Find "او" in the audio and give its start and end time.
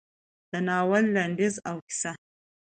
1.69-1.75